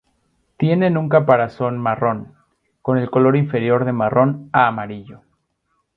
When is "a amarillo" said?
4.51-5.21